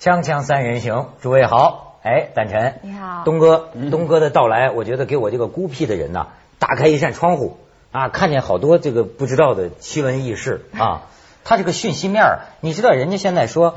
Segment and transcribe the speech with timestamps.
[0.00, 3.22] 锵锵三人行，诸位好，哎，丹晨，你好。
[3.26, 7.58] 东哥，东哥的到来，我觉得给我这个孤僻的人呐，打开一扇窗户
[7.92, 11.02] 啊，看见好多这个不知道的奇闻异事啊。
[11.44, 13.76] 他这个讯息面儿，你知道人家现在说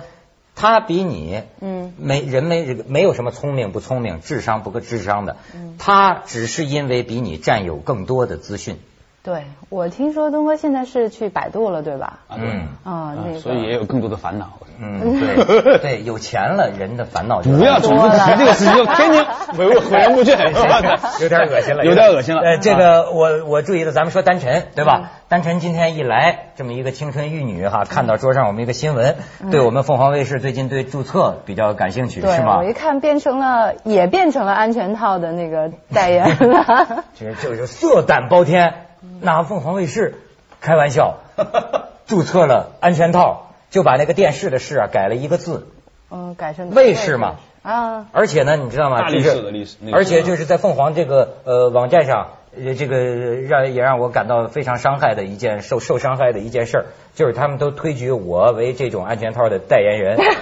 [0.56, 5.76] 他比你，嗯，没人没这个没有什么聪明不聪明，智商不够智商的，嗯。
[5.78, 8.80] 他只是因为比你占有更多的资讯。
[9.24, 12.20] 对，我听说东哥现在是去百度了，对吧？
[12.28, 14.50] 啊，对嗯啊，那个，所以也有更多的烦恼。
[14.82, 19.26] 嗯，对 对，有钱了，人的烦恼就不要总是提这个事情，就天天
[19.56, 20.52] 回回人不倦，
[21.24, 22.42] 有点恶心了，有点恶心了。
[22.42, 25.12] 呃，这个我我注意到，咱们说丹晨对嗯吧？
[25.30, 29.16] 丹晨今天一来，这么一个青春玉女哈，看到桌上我们一个新闻，
[29.52, 32.64] 对我们凤凰卫视最近对注册比较感兴趣，是吗我？
[32.66, 37.06] 一看变成了，也变成了安全套的那个代言了。
[37.18, 38.74] 这就是色胆包天，
[39.22, 40.16] 拿凤凰卫视
[40.62, 41.18] 开玩笑，
[42.08, 45.68] 注册了安全套，就把那个电视的视啊改了一个字，
[46.10, 47.36] 嗯，改成卫视嘛。
[47.64, 49.00] 啊，而且呢，你知道吗？
[49.00, 60.18] 大历史的历史而且就是在凤凰这个呃网站上，呃，这个让也让我感到非常伤害的一件受受伤害的一件事儿，就是他们都推举我为这种安全套的代言人。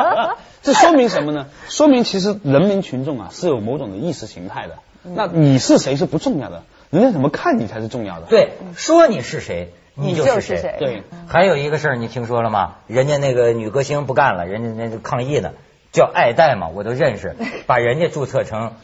[0.62, 1.46] 这说明什么呢？
[1.68, 4.76] 说明其实人民群众啊是有某种的意识形态的。
[5.02, 6.62] 那你是谁是不重要的，
[6.94, 8.26] 人家怎么看你才是重要的。
[8.28, 10.34] 对，说你是谁，你你就谁。
[10.34, 10.76] 是是谁？
[10.78, 12.74] 对，还有一个事儿，你听说了吗？
[12.86, 15.50] 人家那个女歌星不干了，人家那个抗议呢，
[15.90, 17.34] 叫爱戴嘛，我都认识，
[17.66, 18.74] 把人家注册成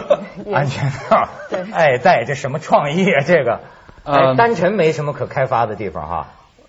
[0.50, 3.20] 安全套对，爱戴，这什么创意啊？
[3.26, 3.60] 这个，
[4.04, 6.28] 哎，嗯单纯没什么可开发的地方哈。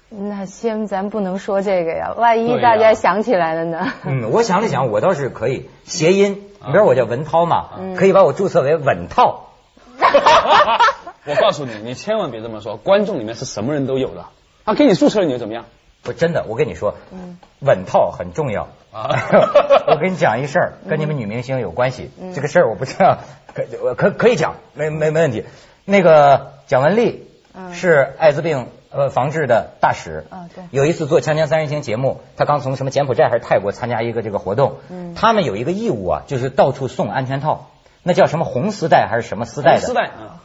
[0.09, 3.87] 那先咱不能说这个呀，万一大家想起来了呢？
[4.03, 6.43] 嗯，我想了想，我倒是可以谐音。
[6.65, 9.45] 你比如我叫文涛嘛，嗯可以把我注册为稳套。
[11.25, 14.25] 我告诉你，你千万别这么说，观众里面是什么人都有的。
[14.63, 15.65] 啊，给你注册了，你又怎么样？
[16.01, 18.69] 不真的，我跟你说，嗯稳套很重要。
[18.91, 19.09] 啊
[19.87, 22.09] 我跟你讲一事儿，跟你们女明星有关系。
[22.21, 23.17] 嗯这个事儿我不知道，
[23.53, 25.43] 可我可可以讲，没没没问题。
[25.85, 30.25] 那个蒋雯丽嗯是艾滋病呃防治的大使。
[30.29, 34.77] 啊对有一次做《锵锵三人行》节目，她刚从什么柬埔寨还是泰国参加一个这个活动。
[34.89, 37.67] 嗯他们有一个义务啊，就是到处送安全套，
[38.03, 39.81] 那叫什么红丝带还是什么丝带的？
[39.81, 40.41] 丝带啊，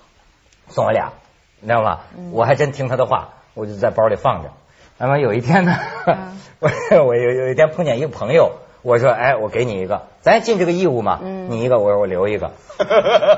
[0.69, 1.13] 送我俩，
[1.61, 2.01] 你知道吗？
[2.17, 4.51] 嗯我还真听他的话，我就在包里放着。
[4.99, 5.77] 那么有一天呢，
[6.07, 6.71] 嗯 我
[7.05, 12.53] 我有有一天碰见一个朋友，我说，哎，我给你一个，咱尽这个义务嘛，嗯你一个，我说我留一个。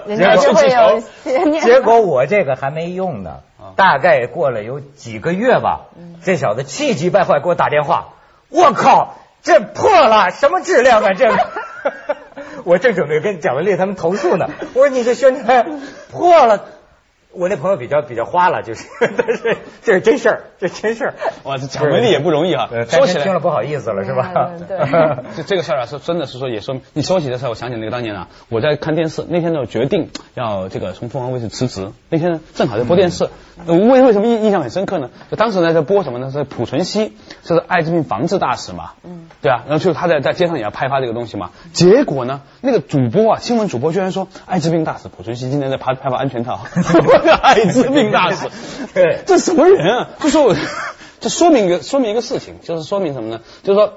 [0.06, 1.00] 人家就会有。
[1.60, 8.08] 结果我这个还没用呢啊，大概过了有几个月吧，嗯这小子气急败坏给我打电话，
[8.48, 11.36] 我靠，这破了，什么质量啊这个？
[12.66, 16.64] 我正准备跟蒋雯丽他们投诉呢，我说你这宣传破了。
[17.38, 21.14] 我那朋友比较比较花了，就是， 但是这是真事儿，这真事儿。
[21.44, 22.86] 哇，这讲文理也不容易啊呃。
[22.86, 24.32] 说起来，听了不好意思了，是吧？
[24.34, 24.78] 嗯对
[25.36, 33.28] 这这个事儿啊，是真的是说，也说你说起这事儿，我想起那个当年啊，我在看电视，那天呢我决定要这个从凤凰卫视辞职，那天呢正好在播电视，
[33.66, 35.10] 呃为为什么印印象很深刻呢？
[35.30, 36.30] 就当时呢在播什么呢？
[36.30, 37.12] 是濮存昕，
[37.44, 46.60] 是艾滋病防治大使嘛，嗯，对啊，然后就他在在街上也要派发这个东西嘛，结果呢那个主播啊，新闻主播居然说艾滋病大使濮存昕今天在派派发安全套，
[47.34, 48.48] 艾滋病大使，
[48.94, 50.08] 对这什么人啊？
[50.20, 50.54] 就说我，
[51.20, 53.40] 这说明一个说明一个事情，就是说明什么呢？
[53.62, 53.94] 就是说，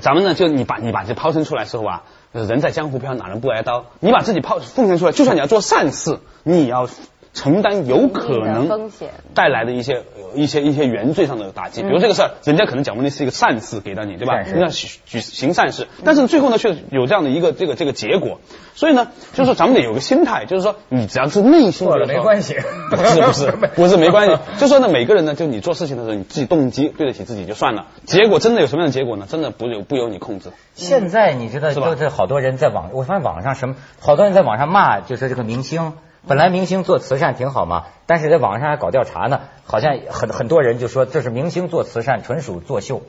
[0.00, 2.02] 咱们呢，就你把你把这抛身出来之后啊，
[2.32, 3.86] 人在江湖飘，哪能不挨刀？
[4.00, 6.88] 你把自己抛奉献出来，就算你要做善事，你也要
[7.34, 10.02] 承担有可能风险带来的一些
[10.34, 11.82] 一些一些原罪上的打击。
[11.82, 18.40] 比如这个事儿，人家可能蒋雯丽是一个善事给到你，对吧人家举举行善事，但是最后呢，却有这样的一个这个这个结果。
[18.74, 22.56] 所以呢，就是说咱们得有个心态，就是说你只要是内心没关系
[22.90, 24.36] 不是不是 不是没关系。
[24.58, 27.86] 就说呢，每个人呢，就你做事情的时候，你自己动机对得起自己就算了。
[28.04, 29.26] 结果真的有什么样的结果呢？
[29.28, 30.50] 真的不由不由你控制。
[30.74, 35.94] 现在你知道，是吧就是好多人在网，我发现网上什么，好多人在网上骂，就是这个明星。
[36.26, 43.02] 本来明星做慈善挺好嘛，但是在网上还搞调查呢，好像很很多人就说这是明星做慈善，纯属作秀。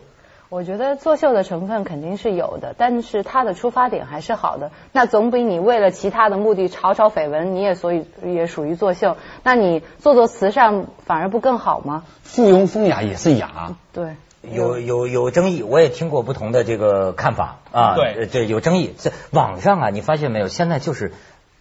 [0.49, 4.69] 我觉得作秀的成分肯定是有的，但是他的出发点还是好的。
[4.91, 9.17] 那总比你为了其他的目的炒炒绯闻，你也所以也属于作秀。
[9.43, 12.03] 那你做做慈善反而不更好吗？
[12.21, 13.75] 附庸风雅也是雅。
[13.93, 17.95] 对，有有有争议，我也听过不同的这个看法啊。
[17.95, 18.93] 对呃对，有争议。
[18.95, 20.47] 这网上啊，你发现没有？
[20.47, 21.13] 现在就是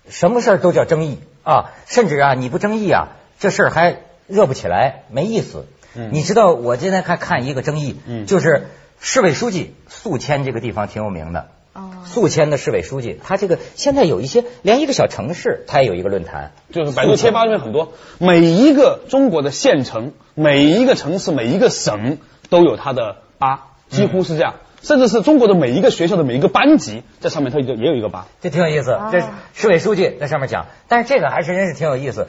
[0.09, 3.09] 什么事儿都叫争议啊，甚至啊，你不争议啊，
[3.39, 3.97] 这事儿还
[4.27, 5.67] 热不起来，没意思。
[5.95, 8.69] 嗯你知道我今天看看一个争议，嗯就是
[9.01, 11.49] 市委书记宿迁这个地方挺有名的。
[11.75, 22.19] 哦宿迁的市委书记，他这个现在有一些，连一个小城市，他也有一个论坛，就是百度贴吧里面很多，每一个中国的县城、每一个城市、每一个省
[22.51, 24.55] 都有他的吧，几乎是这样。
[24.83, 28.27] 甚至是中国的每一个学校的每一个班级在上面，它也也有一个疤。
[28.41, 29.09] 这挺有意思啊。
[29.13, 32.29] 这是市委书记在上面讲，但是这个还是真是挺有意思。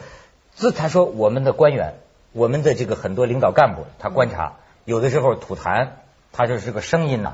[0.53, 1.95] 自他说我们的官员，
[2.31, 4.53] 我们的这个很多领导干部，他观察
[4.85, 5.87] 有的时候吐痰，
[6.31, 7.33] 他就是个声音呐，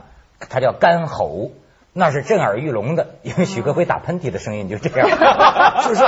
[0.50, 1.52] 他叫干吼。
[1.92, 5.10] 那是震耳欲聋的，因为许戈辉打喷嚏的声音就这样，
[5.84, 6.04] 就是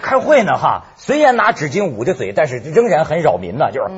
[0.00, 3.92] 开会呢哈，虽然拿纸巾捂着嘴，但是仍然很扰民呢，就是，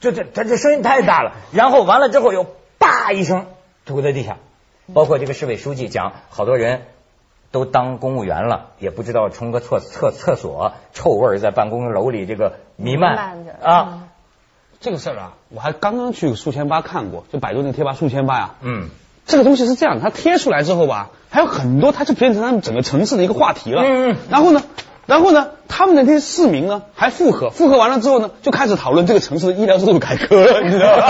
[0.00, 2.46] 这这他这声音太大了，然后完了之后又
[2.78, 3.46] 叭一声
[3.84, 4.38] 吐在地下，
[4.94, 6.82] 包括这个市委书记讲，好多人
[7.50, 14.08] 都当公务员了，也不知道冲个厕厕厕所，臭味在办公楼里这个弥漫啊，
[14.80, 18.88] 这个事儿啊，我还刚刚去宿迁吧看过，就百度那个贴吧宿迁吧呀、嗯，
[19.26, 23.82] 这个东西是这样，它贴出来之后吧，还有很多，它就变成他们整个城市的一个话题了。
[23.82, 24.16] 嗯嗯。
[24.30, 24.62] 然后呢，
[25.10, 31.02] 然后呢，他们的那些市民呢还附和，附和完了之后呢，就开始讨论这个城市的医疗制度改革， 你知道吗？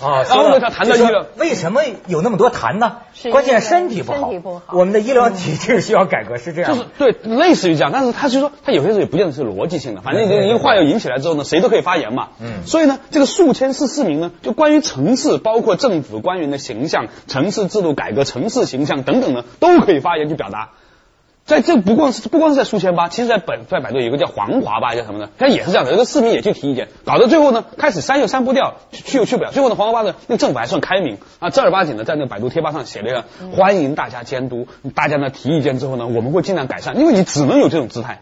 [0.00, 3.32] 啊， 然后呢，他谈到医疗，为什么有那么多谈呢是？
[3.32, 6.72] 关键身体不好，身体不好我们的医疗体制需要改革，是这样。
[6.72, 12.28] 就是对，类似于这样，但是他就说他有些时候也不见得是逻辑性的，反正一个话要引起来之后呢，谁都可以发言嘛。
[12.40, 20.68] 嗯所以呢，这个数千市市民呢，就关于城市，包括政府官员的形象、城市制度改革、城市形象等等呢，都可以发言去表达。
[21.48, 25.30] 在这不光是不光是在宿迁吧，其实在本在百度有个叫黄华吧，叫什么呢？
[25.38, 29.50] 它也是这样的，这个市民也去提意见，搞到最后呢，开始删又删不掉，去又去不了。
[29.50, 33.24] 最后呢，黄华吧的那政府还算开明啊，正儿八经的在那个百度贴吧上写了一个
[33.56, 38.20] 欢迎大家监督，大家呢提意见之后呢，我们会尽量改善，因为你只能有这种姿态。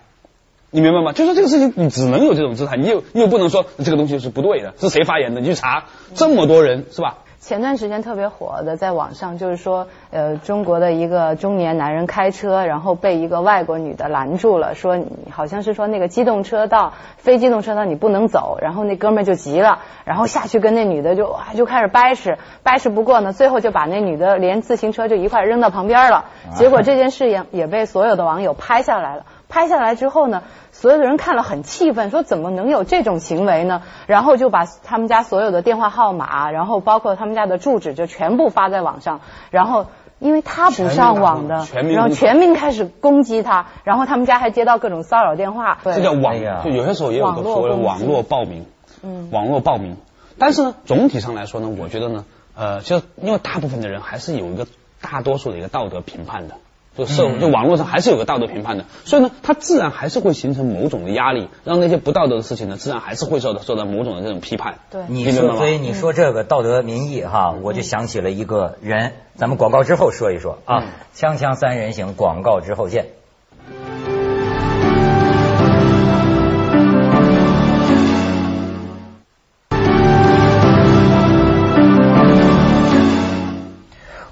[0.70, 1.12] 你明白吗？
[1.12, 5.40] 就说这个事情，你只能有这种姿态，你又你又不能说这个东西是不对的，是谁发言的？
[5.40, 7.19] 你去查，这么多人是吧？
[7.46, 26.25] 前段时间特别火的，在网上就是说，呃，中国的一个中年男人开车，然后被一个外国女的拦住了，说你好像是说那个机动车道、非机动车道你不能走，然后那哥们儿就急了，然后下去跟那女的就哇就开始掰扯，掰扯不过呢， 最后就把那女的连自行车就一块扔到旁边了，
[26.56, 29.25] 结果这件事也也被所有的网友拍下来了。
[29.56, 33.81] 拍下来之后呢，所有的人看了很气愤，说怎么能有这种行为呢？
[34.06, 39.23] 然后就把他们家所有的电话号码，然后包括他们家的住址，就全部发在网上。
[39.50, 39.87] 然后
[40.19, 45.79] 因为他不上网的，然后全民开始攻击他，然后他们家还接到各种骚扰电话。
[45.82, 48.67] 对这叫网就有些时候也有个所谓的网络暴民，
[49.02, 49.97] 嗯网络暴民。
[50.38, 54.67] 但是呢，总体上来说呢，我觉得呢，呃，就因为大部分的人还是有一个
[55.00, 56.56] 大多数的一个道德评判的。
[56.96, 64.78] 就社会，就网络上还是有个道德评判的，所以呢，它自然还是会形成某种的压力，让那些不道德的事情呢，自然还是会受到受到某种的这种批判。
[64.90, 70.84] 对你说，所以你说这个道德民意哈，我就想起了一个人，咱们广告之后说一说啊，
[71.14, 73.06] 锵锵三人行，广告之后见。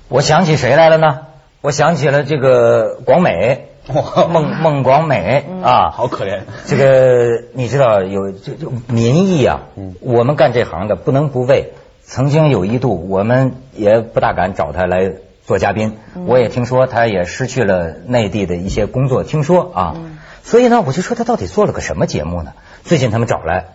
[0.09, 1.27] 我想起谁来了呢？
[1.65, 6.41] 我想起了这个广美， 孟孟广美啊，好可怜。
[6.69, 9.63] 这个你知道有这这民意啊，
[10.01, 11.73] 我们干这行的不能不为。
[12.03, 15.11] 曾经有一度，我们也不大敢找他来
[15.47, 15.97] 做嘉宾。
[16.27, 19.97] 我也听说他也失去了内地的一些工作，听说啊，
[20.43, 22.53] 所以呢，我就说他到底做了个什么节目呢？
[22.83, 23.69] 最近他们找来，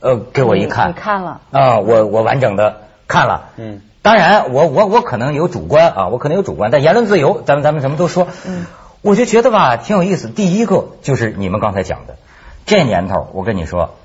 [0.00, 8.64] 呃，给我一看，你看了啊，我我完整的看了，嗯，当然我我我可能有主观啊，我可能有主观，但言论自由，咱们咱们什么都说，嗯，
[9.02, 10.28] 我就觉得吧，挺有意思。
[10.28, 12.16] 第一个就是你们刚才讲的，
[12.64, 13.96] 这年头我跟你说，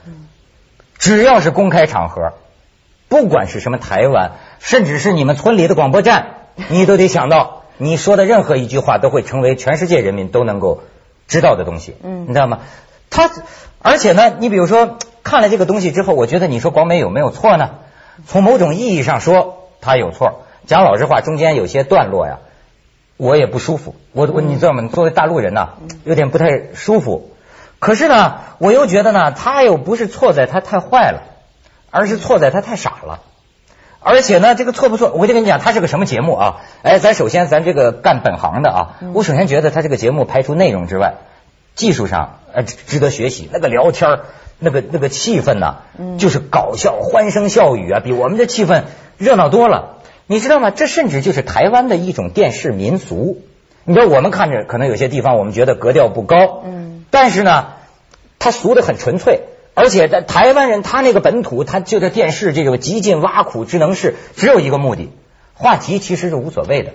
[0.98, 2.33] 只要是公开场合，
[3.07, 10.81] 不管是什么台湾，甚至是你们村里的广播站，你都得想到，你说的任何一句话都会成为全世界人民都能够
[11.29, 12.60] 知道的东西，嗯你知道吗？
[13.10, 13.31] 他
[13.81, 17.69] 而且呢，你比如说看了这个东西之后，我觉得你说广美有没有错呢？
[18.27, 19.52] 从某种意义上说，
[19.84, 20.46] 他有错。
[20.66, 22.40] 讲老实话，中间有些段落呀，
[23.18, 23.96] 我也不舒服。
[24.13, 24.90] 我我你知道吗？
[24.94, 25.74] 作为大陆人呐，
[26.06, 27.32] 有点不太舒服。
[27.80, 31.24] 可是呢，我又觉得呢，他又不是错在他太坏了，
[31.92, 33.20] 而是错在他太傻了。
[34.00, 35.12] 而且呢，这个错不错？
[35.12, 36.62] 我就跟你讲，他是个什么节目啊？
[36.82, 38.80] 哎，咱首先咱这个干本行的啊，
[39.13, 41.16] 我首先觉得他这个节目排除内容之外，
[41.75, 43.50] 技术上呃值值得学习。
[43.52, 44.20] 那个聊天儿
[44.60, 45.84] 那个那个气氛呐、
[46.18, 48.84] 就是搞笑、欢声笑语啊，比我们这气氛
[49.24, 49.98] 热闹多了。
[50.27, 50.70] 你知道吗？
[50.70, 53.42] 这甚至就是台湾的一种电视民俗。
[53.86, 57.68] 你知道，我们看着可能有些地方我们觉得格调不高，嗯，但是呢，
[58.39, 59.42] 它俗的很纯粹。
[59.75, 65.10] 而且在台湾人，他那个本土，他就在电视这个极尽挖苦之能事，只有一个目的，
[65.56, 66.92] 话题其实是无所谓的，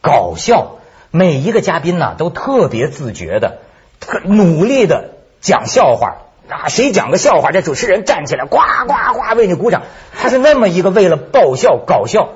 [0.00, 0.78] 搞笑。
[1.10, 3.58] 每一个嘉宾呢，都特别自觉的、
[4.00, 5.10] 特努力的
[5.42, 9.82] 讲笑话，啊，谁讲个笑话，这主持人站起来呱呱呱为你鼓掌，
[10.16, 12.28] 他是那么一个为了爆笑搞笑，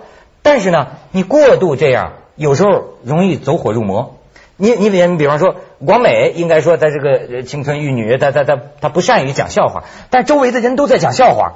[0.42, 4.16] 但是呢，你过度这样，有时候容易走火入魔。
[4.58, 11.52] 你你比你比方说，广美应该说她这个呃青春玉女，她她她她不善于讲笑话，但周围的人都在讲笑话，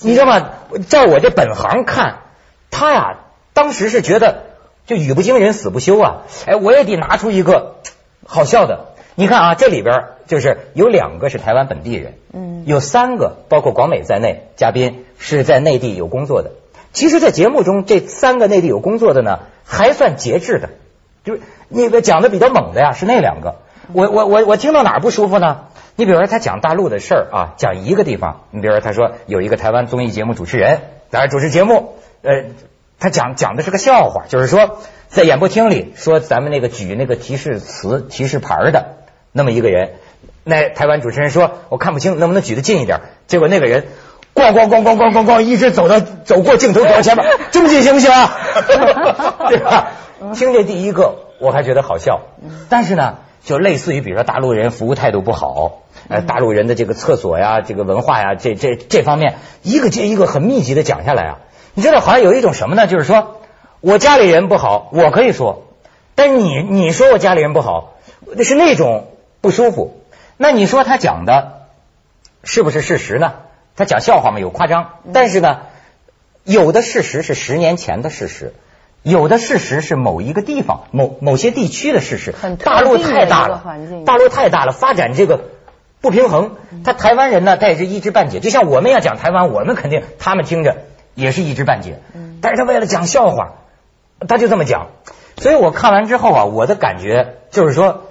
[0.00, 0.48] 你知道吗？
[0.88, 2.20] 照我这本行看，
[2.70, 3.18] 他呀，
[3.52, 4.44] 当时是觉得
[4.86, 6.22] 就语不惊人死不休啊！
[6.46, 7.76] 哎，我也得拿出一个
[8.26, 8.93] 好笑的。
[9.16, 16.50] 你看啊，这里边就是有两个是台湾本地人，嗯有三个包括广美在内，嘉宾是在内地有工作的。
[16.92, 20.70] 其实，在节目中，这三个内地有工作的呢，还算节制的，
[21.24, 23.56] 就是那个讲的比较猛的呀，是那两个。
[23.92, 25.66] 我我我我听到哪儿不舒服呢？
[25.96, 30.80] 你比如说他讲大陆的事儿啊，讲一个地方，你比如说他说有一个台湾综艺节目主持人，
[31.10, 32.46] 当然主持节目，呃，
[32.98, 34.78] 他讲讲的是个笑话，就是说
[35.08, 38.96] 在演播厅里说咱们那个举那个提示词提示牌的
[39.34, 39.96] 那么一个人，
[40.44, 43.00] 那台湾主持人说我看不清，能不能举得近一点？
[43.26, 43.84] 结果那个人。
[44.34, 48.36] 咣咣咣咣咣咣咣，一直走到走过镜头走到前面，这么近行不行啊？
[49.48, 49.92] 对吧？
[50.34, 52.22] 听这第一个我还觉得好笑，
[52.68, 61.38] 但是呢，就类似于比如说大陆人服务态度不好，呃，大陆人的这个厕所呀、这个文化呀，这这这方面一个接一个很密集的讲下来啊，
[61.74, 62.88] 你知道好像有一种什么呢？
[62.88, 63.36] 就是说
[63.80, 65.62] 我家里人不好，我可以说，
[66.16, 67.92] 但你你说我家里人不好，
[68.42, 69.06] 是那种
[69.44, 70.00] 不舒服。
[70.38, 71.66] 那你说他讲的
[72.44, 73.34] 是不是事实呢？
[73.76, 75.58] 他讲笑话嘛，有夸张，但是呢，
[76.44, 78.54] 有的事实是十年前的事实，
[79.02, 82.32] 有的事实是某一个地方、某某些地区的事实
[82.64, 83.62] 大陆太大了，
[84.06, 85.50] 大陆太大了，发展这个
[86.00, 86.56] 不平衡。
[86.84, 90.78] 他台湾人呢，他也是一知半解，就像我们要讲台湾，我们肯定他们听着
[91.14, 91.98] 也是一知半解。
[92.40, 93.56] 但是他为了讲笑话，
[94.26, 94.86] 他就这么讲。
[95.36, 98.03] 所以我看完之后啊，我的感觉就是说，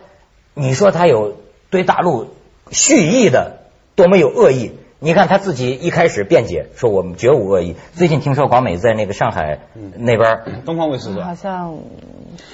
[0.54, 1.36] 你说他有
[1.70, 2.34] 对大陆
[2.72, 3.60] 蓄意的
[3.96, 4.74] 多么有恶意。
[5.00, 9.60] 你看他自己一开始辩解说我们绝无恶意，最近听说广美在那个上海
[9.98, 11.26] 那边儿东方卫视是吧？
[11.26, 11.78] 好像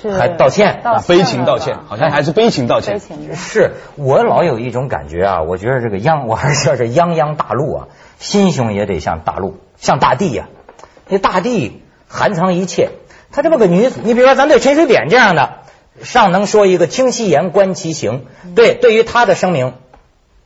[0.02, 3.00] 是还道歉道啊，悲情道歉，好像还是悲情道悲歉。
[3.00, 3.36] 情。
[3.36, 7.88] 是我老有一种感觉啊，我觉得这个泱，我还是要这泱泱大陆啊，
[8.18, 10.50] 心胸也得像大陆，像大地呀、
[11.08, 12.90] 这大地含藏一切。
[13.32, 15.59] 她这么个女子，你比如说咱对陈水扁这样的，
[16.04, 18.26] 上能说一个听其言观其行，
[18.56, 19.74] 对，对于他的声明，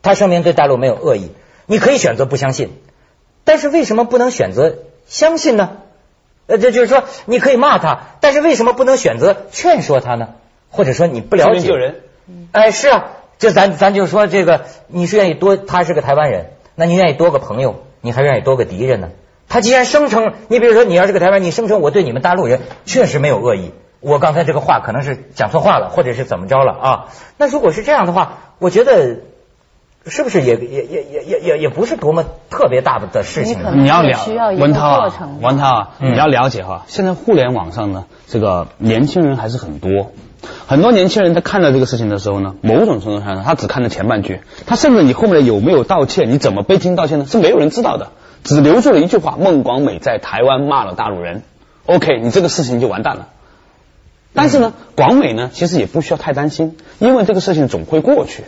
[0.01, 1.31] 他声明对大陆没有恶意，
[1.65, 2.72] 你可以选择不相信，
[3.43, 4.75] 但是为什么不能选择
[5.07, 5.77] 相信呢？
[6.45, 10.29] 呃，这就是说你可以骂他，但是为什么不能选择劝说他呢？
[10.69, 13.05] 或者说你不了解救人救人，哎，是啊，
[13.38, 19.10] 这咱咱就说这个，你是愿意多，他是个台湾人，那你愿意多个朋友，你还愿意多个敌人呢？
[19.48, 23.72] 他既然声称，你比如说你要是个台湾，你声称我对你们大陆人确实没有恶意，
[24.03, 27.05] 我刚才这个话可能是讲错话了，或者是怎么着了啊？
[27.38, 29.19] 那如果是这样的话，我觉得
[30.05, 33.57] 是不是也也也也也也也不是多么特别大的事情？
[33.75, 40.12] 你你要了需要文涛啊，文涛啊，嗯你要了解哈，现在互联网上呢，这个年轻人还是很多。
[40.67, 47.25] 很多年轻人在看到这个事情的时候呢，某种程度上呢，他只看了前半句，他甚至你后面有没有道歉，你怎么悲听道歉呢？
[47.25, 48.10] 是没有人知道的，
[48.43, 51.43] 只留住了一句话：孟广美在台湾骂了大陆人。
[51.86, 53.27] OK，你这个事情就完蛋了。
[54.33, 58.43] 但是呢，广美呢，其实也不需要太担心，因为这个事情总会过去。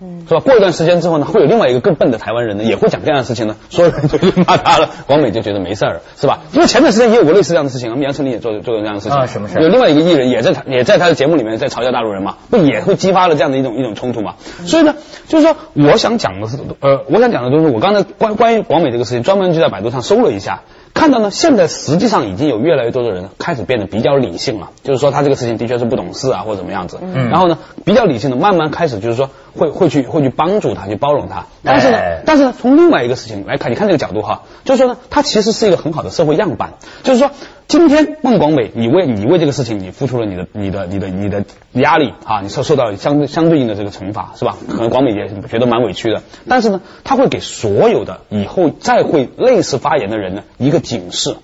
[0.00, 0.38] 嗯是吧？
[0.38, 6.42] 过一段时间之后呢，会有另外一个更笨的台湾人呢，也会讲这样的事情呢，所有人就去骂他了，广美就觉得没事儿，是吧？
[6.52, 14.36] 因为前段时间也有过类似这样的事情，我们杨丞琳也做做过这样的事情啊什么事儿有另外一个艺人也在他也在他的节目里面在嘲笑大陆人嘛，不也会激发了这样的一种一种冲突嘛？
[14.64, 14.94] 所以呢，
[15.26, 20.60] 就是说我想讲的是，呃，我想讲的就是我刚才关关于广美这个事情，专门就在百度上搜了一下。
[20.98, 26.98] 看到呢，现在实际上已经有越来越多的人开始变得比较理性了，就是说他这个事情的确是不懂事啊，或者怎么样子。
[27.00, 31.46] 嗯然后呢，比较理性的慢慢开始就是说会会去会去帮助他，去包容他。
[31.62, 36.74] 但是呢，哎但是呢，从另外一个事情来看，你看这个角度哈，就是说呢，他其实是一个很好的社会样板。
[37.02, 37.30] 就是说，
[37.66, 44.56] 今天孟广美，你为你为这个事情，你付出了你的你的你的你的压力啊，你受受到了相对相对应的这个惩罚，是吧？
[44.70, 51.36] 可能广美也觉得蛮委屈的，但是呢，他会给所有的以后再会类似发言的人呢一个警示。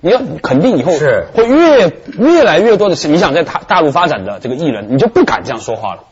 [0.00, 6.02] 你要肯定以后是会越越来越多的，你想在大大陆发展的这个艺人，你就不敢这样说话了。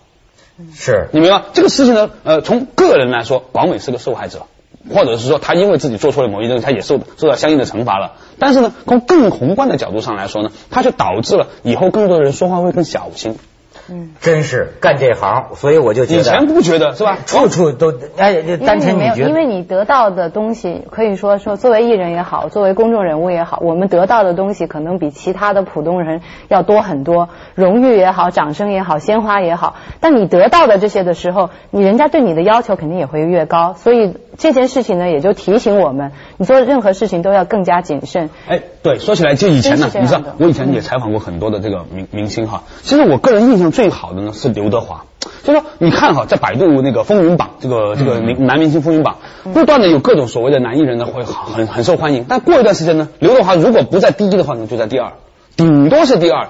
[0.74, 2.10] 是你明白这个事情呢？
[2.24, 4.46] 呃，从个人来说，广美是个受害者，
[4.90, 8.12] 或者是说他因为自己做错了某一件东西，他也受受到相应的惩罚了。
[8.38, 13.36] 但是呢，从更宏观的角度上来说呢，它就导致了以后更多的人说话会更小心。
[14.20, 17.18] 真是干这行，所以我就觉得以前不觉得是吧？
[17.26, 29.76] 处处都哎，这单纯你没有，觉得因为你得到的东西，可以说说作为艺人也好，作为公众人物也好，我们得到的东西可能比其他的普通人要多很多，荣誉也好，掌声也好，鲜花也好。
[30.00, 38.30] 但你得到的这些的时候，你人家对你的要求肯定也会越高，所以这件事情呢，也就提醒我们，你做任何事情都要更加谨慎。
[38.48, 42.62] 哎，对，说起来，就以前呢你知道，我以前也采访过很多的这个明明星哈。
[42.82, 45.04] 其实我个人印象最好的呢是刘德华，
[45.42, 49.18] 就说你看哈，在百度那个风云榜，这个这个明男明星风云榜，
[49.52, 55.12] 不断的有各种所谓的男艺人呢会很很受欢迎，但过一段时间呢，刘德华如果不在第一的话呢，就在第二，
[55.56, 56.48] 顶多是第二。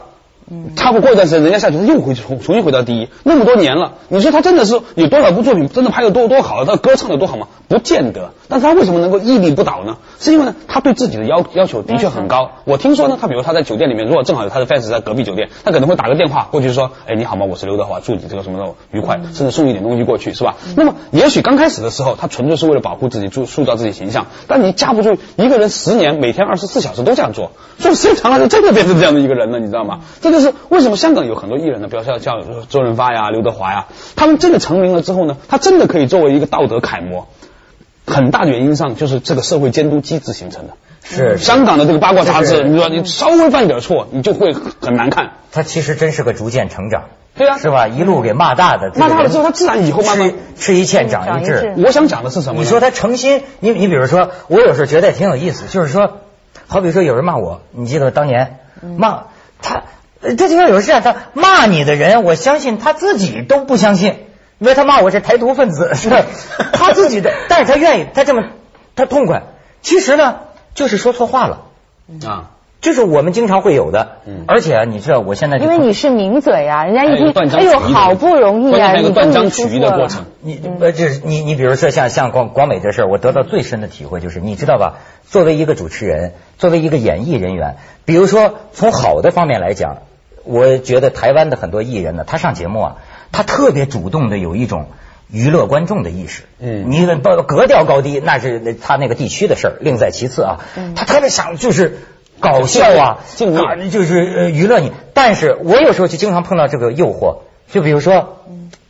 [0.77, 7.49] 差不过一段时间，人家下去，他又回重重新回到第一，那么多年了，你说他真的是有多少部作品，真的拍的多多好，他歌唱的多好吗？
[7.69, 8.31] 不见得。
[8.49, 9.97] 但是他为什么能够屹立不倒呢？
[10.21, 12.51] 是因为呢，他对自己的要要求的确很高。
[12.65, 17.47] 我听说呢，他比如他在酒店里面，如果正好有他的 fans 在隔壁酒店，他可能会打个电话过去说，哎，你好吗？
[17.47, 20.57] 我是刘德华，祝你这个什么什么愉快，甚至送一点东西过去，是吧？
[20.77, 24.27] 那么也许刚开始的时候，他纯粹是为了保护自己，塑塑造自己形象。
[24.49, 30.01] 但你架不住一个人十年，每天二十四小时都这样做，做时间长了就真的变成这样的一个人了，你知道吗？
[30.21, 37.29] 这就是为什么香港有很多艺人呢，比如说像周润发呀、刘德华呀，他们真的成名了之后呢，他真的可以作为一个道德楷模。
[38.05, 40.75] 很大的原因上就是这个社会监督机制形成的。
[41.05, 45.33] 是香港的这个八卦杂志，你说你稍微犯点错，你就会很难看。
[45.51, 47.05] 他其实真是个逐渐成长，
[47.37, 47.89] 对啊是吧？
[47.89, 50.37] 一路给骂大的，骂大了之后，他自然以后慢慢吃。
[50.57, 51.75] 吃一堑长一智。
[51.77, 52.61] 我想讲的是什么？
[52.61, 56.19] 你说他诚心，你你比如说，我有时候觉得也挺有意思，就是说，
[56.69, 58.59] 好比说有人骂我，你记得当年
[58.97, 59.25] 骂
[59.61, 59.83] 他，呃
[60.23, 64.15] 这就像有时这样，他骂你的人，我相信他自己都不相信，
[64.59, 66.09] 因为他骂我是台独分子，是？
[66.73, 68.43] 他自己的，但是他愿意，他这么
[68.95, 69.43] 他痛快。
[69.81, 70.37] 其实呢，
[70.75, 71.63] 就是说错话了，
[72.25, 72.51] 啊，
[72.81, 74.19] 这是我们经常会有的。
[74.27, 80.27] 嗯而且啊你知道，我现在因为你是名嘴啊，人家一听，断章哎呦，取义的好不容易啊，关键还有个你断章取义的过程。
[80.41, 84.99] 你呃，就是你你比如说像像广广美这事儿，我得到最深的体会就是，你知道吧？
[85.29, 89.99] 作为一个主持人，作为一个演艺人员，比如说从好的方面来讲，
[90.45, 92.97] 我觉得台湾的很多艺人呢，他上节目啊，
[93.31, 94.87] 他特别主动的有一种
[95.31, 96.43] 娱乐观众的意识。
[96.59, 100.61] 嗯你不格调高低，那是他那个地区的事儿，另在其次啊。
[100.97, 101.99] 他特别想就是
[102.41, 104.93] 搞笑啊，就是呃娱乐你。
[105.15, 107.39] 但是我有时候就经常碰到这个诱惑，
[107.71, 108.45] 就比如说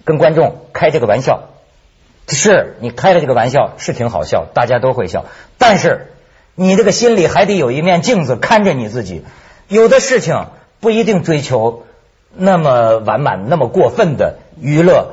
[0.05, 1.49] 跟观众开这个玩笑，
[2.29, 5.27] 是你开了这个玩笑是挺好笑，大家都会笑，
[5.59, 6.09] 但是
[6.55, 9.23] 你这个心里还得有一面镜子看着你自己，
[9.69, 10.47] 有的事情
[10.83, 11.85] 不一定追求
[12.37, 15.13] 那么完满、那么过分的娱乐，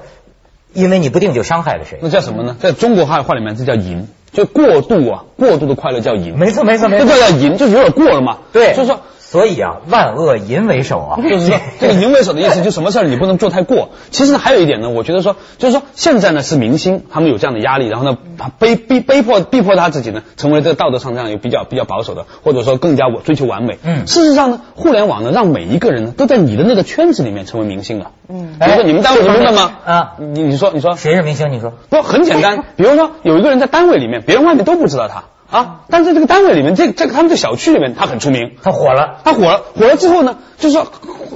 [0.73, 1.99] 因为你不定就伤害了谁。
[2.01, 2.58] 那叫什么呢？
[2.60, 6.38] 在中国汉话里面，这叫淫，就过度啊，过度的快乐叫淫。
[6.38, 7.13] 没错，没错，没这错。
[7.13, 8.39] 这叫淫，就是有点过了嘛。
[8.51, 8.99] 对，就是说。
[9.32, 13.89] 所以啊，万恶淫为首啊， 就是说，这个淫为首的意思，就什么事儿你不能做太过。
[14.10, 23.78] 其实呢，还有一点呢，我觉得说，就是说，现在呢是明星，他们有这样的压力，然后呢，他被逼被迫逼迫他自己呢，成为这个道德上这样有比较比较保守的，或者说更加我追求完美。
[23.84, 28.12] 嗯事实上呢，互联网呢，让每一个人呢都在你的那个圈子里面成为明星了。
[28.30, 29.72] 嗯比如说你们单位哎不是吗？
[29.86, 31.52] 啊你你说你说，谁是明星？
[31.52, 40.88] 你说不很简单， 比如说有一个人在单位里面，别人外面都不知道他啊，但是这个单位里面，这这个他们这小区里面他很出名，他火了，他火了，火了之后呢，就是说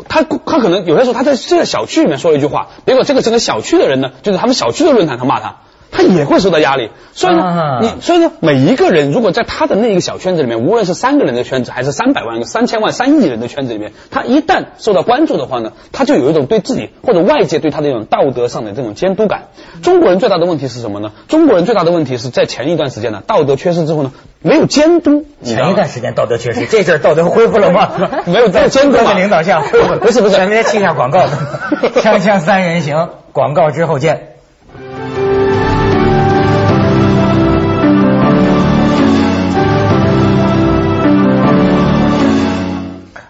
[0.08, 5.56] 他他可能有些时候他在这个小区里面说了一句话，结果这个整个小区的人呢，就是他们小区的论坛上骂他。
[5.96, 19.50] 他也会受到压力，所以呢，啊你所以呢，每一个人如果在他的那一个小圈子里面，无论是三个人的圈子，还是三百万个、三千万、三亿人的圈子里面，他一旦受到关注的话呢，他就有一种对自己或者外界对他的一种道德上的这种监督感。
[19.84, 21.12] 中国人最大的问题是什么呢？
[21.28, 25.26] 中国人最大的问题是在前一段时间呢，道德缺失之后呢，没有监督。
[25.44, 27.92] 前一段时间道德缺失， 这阵道德恢复了吗？
[28.26, 30.00] 没有在监督的领导下恢复了。
[30.00, 31.28] 不是不是咱们先去一下广告，
[32.02, 34.33] 锵锵三人行，广告之后见。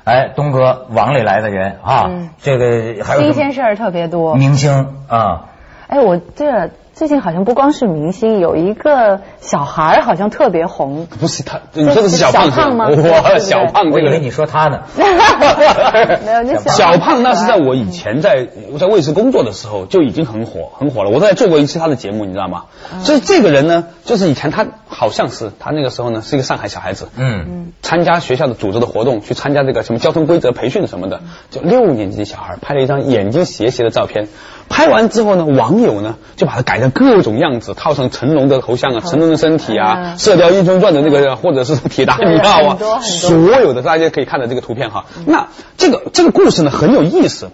[0.04, 2.30] 哎，东哥，网里来的人啊，嗯。
[2.42, 4.36] 这个新鲜事儿特别多。
[4.36, 5.46] 明星啊，
[5.88, 11.08] 哎，我这最近好像不光是明星，有一个小孩儿好像特别红。
[11.08, 12.86] 不是他，你说的是小胖小胖吗？
[12.86, 13.40] 哇，对不对。
[13.40, 14.82] 小胖这个我以为你说他呢。
[16.24, 18.48] 没有那小胖那是在我以前在
[18.80, 22.66] 在卫视工作的时候就已经很火很火了，我都还做过一期他的节目，你知道吗？
[23.04, 34.28] 就是这个人呢，就是以前他好像是他那个时候呢是一个上海小孩子，嗯，参加学校的组织的活动，去参加这个什么交通规则培训什么的，就六年级的小孩拍了一张眼睛斜斜的照片。
[34.70, 45.06] 拍完之后呢，网友呢就把它改成各种样子，套上成龙的头像啊，成龙的身体啊，嗯射雕英雄传》的那个，或者是铁达尼号啊，所有的大家可以看到这个图片哈。
[45.26, 45.48] 那
[45.78, 47.50] 这个这个故事呢很有意思。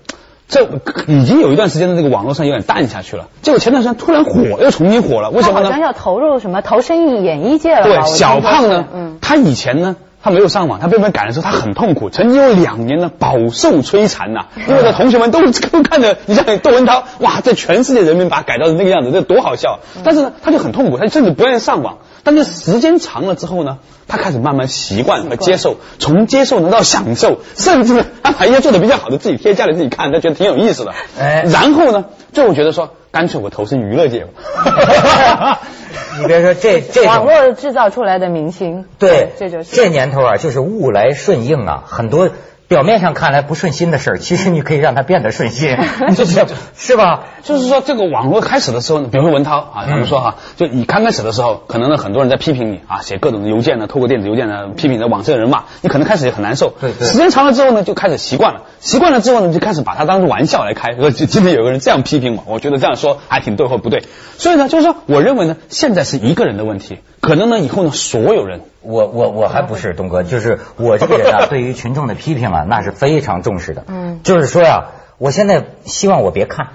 [0.52, 0.68] 这
[1.06, 5.66] 已经有一段时间的这个网络上有点淡下去了，结果前段时间突然火，又重新火了，为什么呢？
[5.66, 8.02] 他好像要投入什么投身演艺界了吧？
[8.02, 19.80] 对，小胖呢，嗯，他以前呢，他没有上网，他被别人赶的时候，他很痛苦，曾经有两年呢饱受摧残呐、因为呢同学们都都看着，你像窦文涛，哇，在全世界人民把他改造成那个样子，这多好笑！
[20.04, 22.00] 但是呢，他就很痛苦，他甚至不愿意上网。
[22.24, 23.78] 但是时间长了之后呢，
[24.08, 30.94] 他开始慢慢习惯和接受，从接受呢到享受，甚至他把一些做的比较好的自己贴家里自己看，他觉得挺有意思的。
[31.18, 35.60] 哎然后呢，最后觉得说，干脆我投身娱乐界吧。
[36.20, 37.26] 你别说这 这网。
[37.26, 42.30] 络制造出来的明星，对，这就是这年头啊，就是物来顺应啊，很多
[42.70, 45.76] 表面上看来不顺心的事儿，其实你可以让它变得顺心，
[46.16, 46.46] 就是
[46.78, 47.24] 是吧？
[47.42, 56.76] 就是说，这个网络开始的时候呢，比如说文涛啊，咱们说哈，就你刚开始的时候，可能呢很多人在批评你啊，写各种的邮件呢，透过电子邮件呢批评你的网上的人骂，你可能开始也很难受。
[56.80, 60.94] 对对时间长了之后呢，就开始习惯了，习惯了之后呢，就开始把它当做玩笑来开。
[60.94, 64.04] 说今今天有个人这样批评我，我觉得这样说还挺对或不对。
[64.38, 73.84] 所以呢，就是说，我认为呢，现在是一个人的问题，可能呢以后呢所有人我我我还不是东哥，就是我这个人啊， 对于群众的批评啊，那是非常重视的。
[73.88, 74.86] 嗯就是说呀、
[75.18, 76.68] 我现在希望我别看，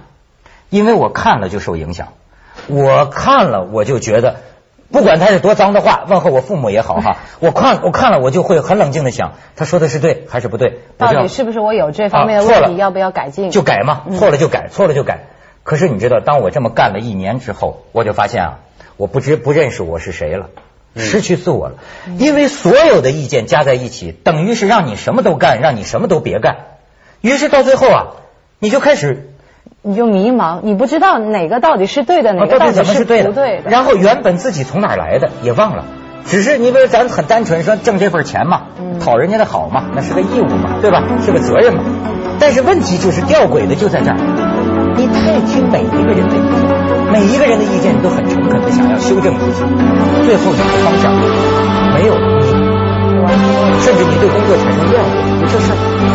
[0.70, 2.08] 因为我看了就受影响，
[2.68, 4.36] 我看了我就觉得。
[4.92, 10.78] 不管他是多脏的话，问候我父母也好哈， 我看我看了我就会很冷静的想，他说的是对还是不对？
[10.98, 13.50] 到底是不是我有这方面的问题，要不要改进？
[13.50, 15.24] 就改嘛，错了就改，错了就改。
[15.64, 18.58] 可是你知道，当我这么干了一年之后，我就发现啊，
[18.96, 20.50] 我不知不认识我是谁了，
[20.96, 21.74] 失去自我了。
[22.18, 26.56] 因为所有的意见加在一起，等于是让你什么都干，让你什么都别干。
[27.20, 28.06] 于是到最后啊，
[28.58, 29.30] 你就开始
[29.82, 33.04] 你就迷茫，你不知道哪个到底是对的，哪个，到底是？
[33.04, 33.70] 不对的。
[33.70, 35.84] 然后原本自己从哪儿来的也忘了，
[36.26, 41.02] 只是因为咱很单纯说挣这份钱嘛，嗯讨人家的好嘛，那是个义务嘛，对吧？
[41.24, 41.82] 是个责任嘛。
[42.38, 44.16] 但是问题就是吊诡的就在这儿，
[44.96, 46.73] 你太听每一个人的意见，
[47.14, 49.62] 每一个人的意见你都很诚恳的想要修正自己，
[50.24, 51.14] 最后你的方向
[51.94, 52.42] 没有了，
[53.78, 56.14] 甚至你对工作产生厌恶，就这事儿。